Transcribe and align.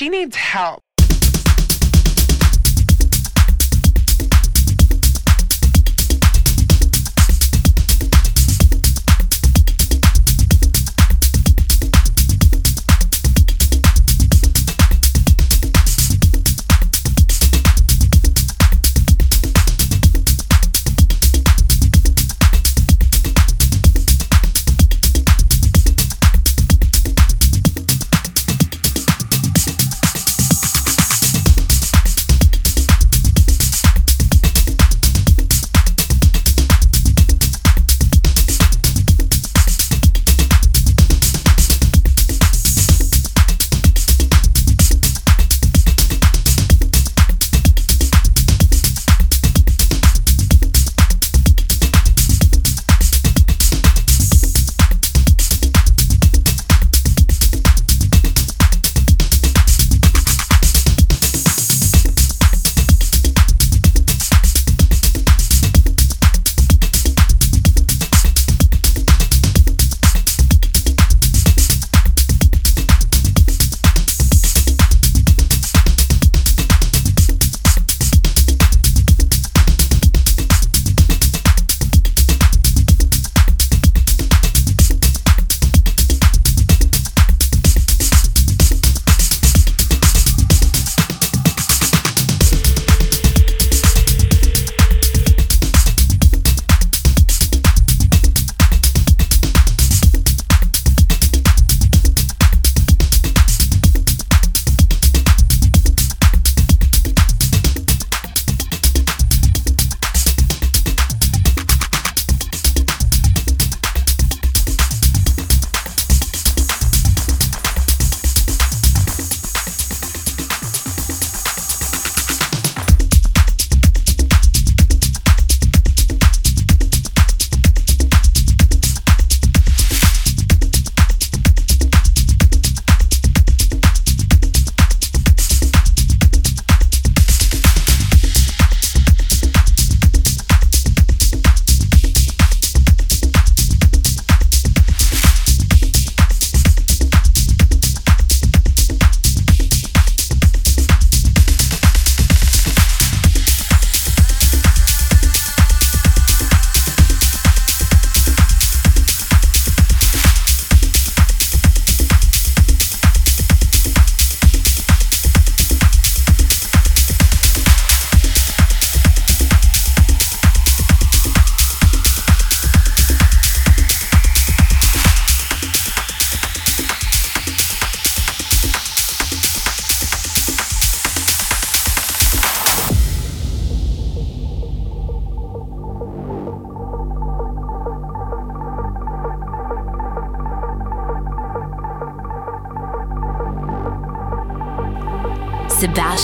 she 0.00 0.08
needs 0.08 0.34
help. 0.34 0.82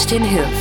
Sebastian 0.06 0.22
Hooft. 0.22 0.55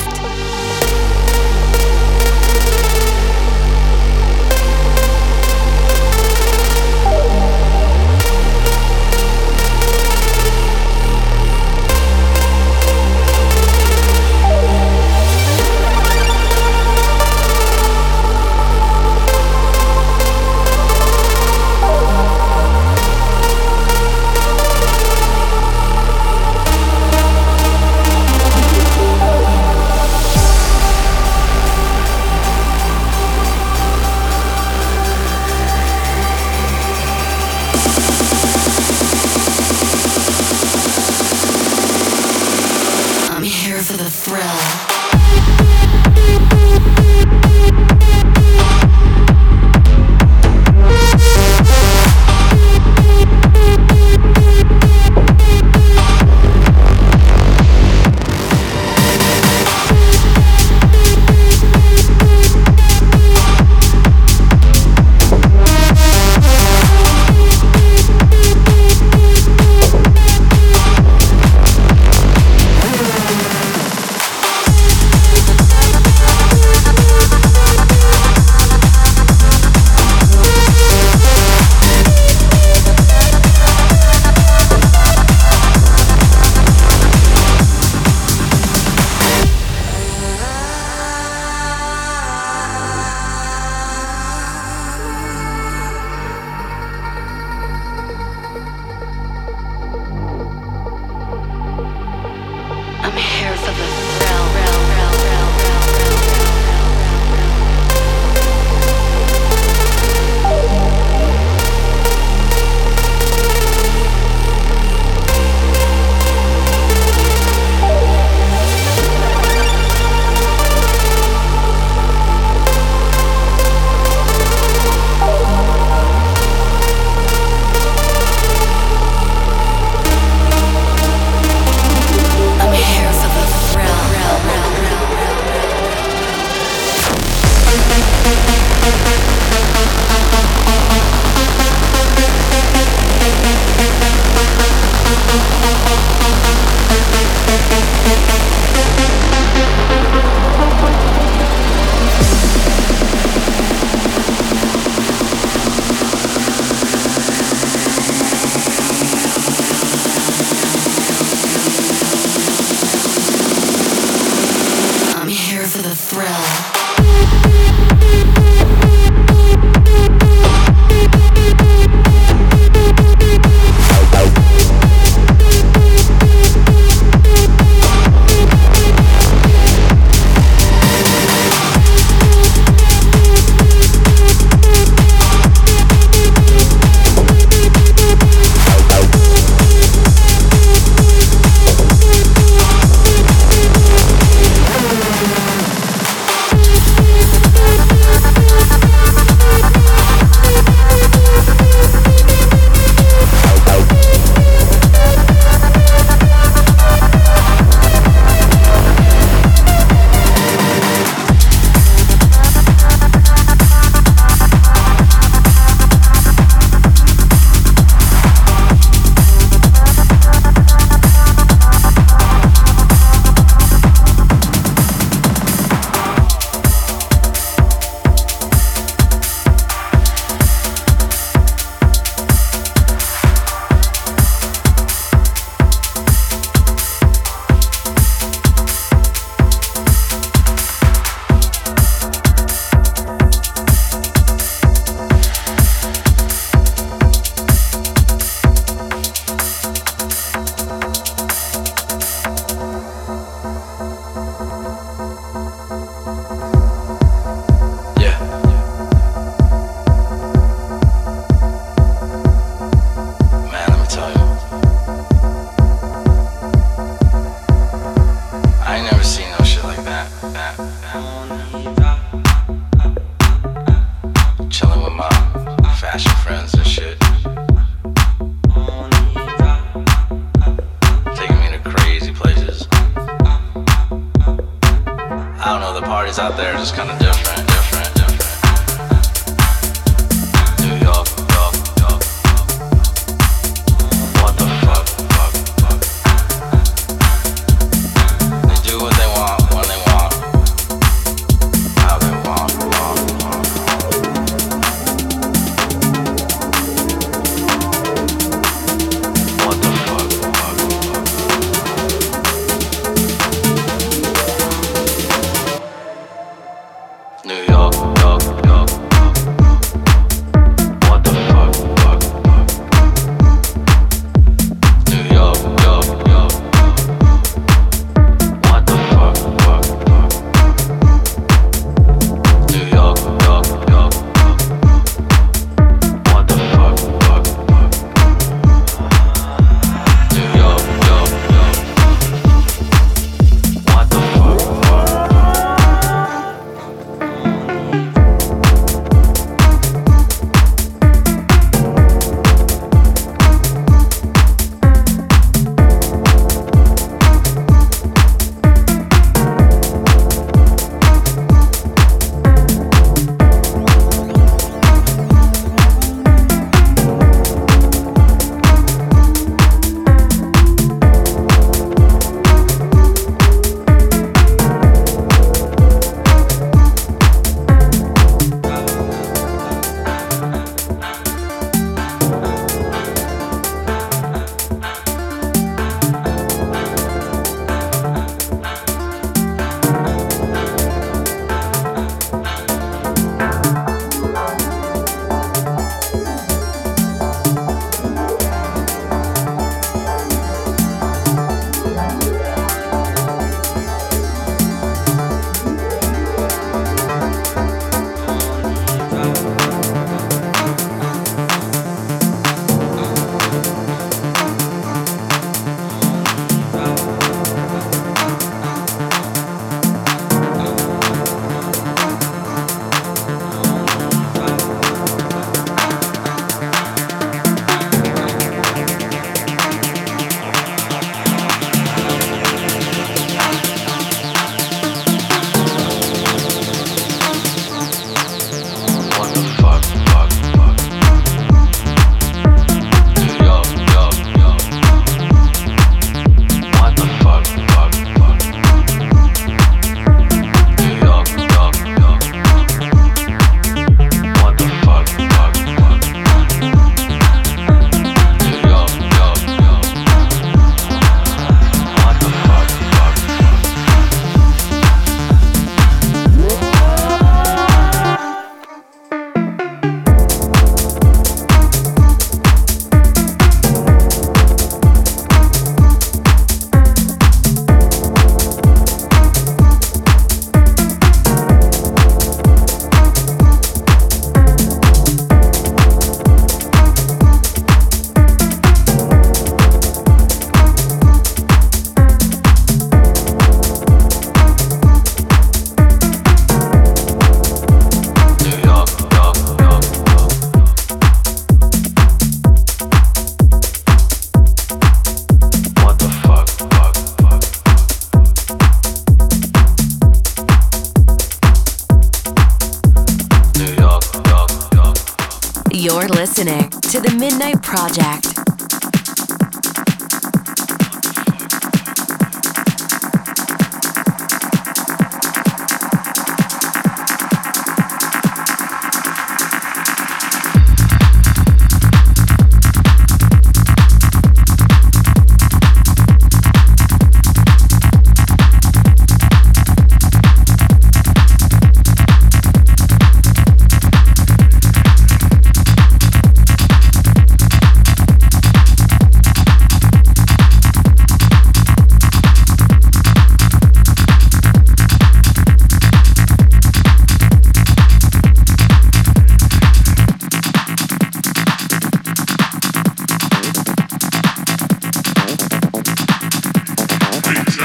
Pizza. 567.06 567.44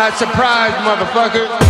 Not 0.00 0.16
surprised, 0.16 0.76
motherfucker. 0.76 1.69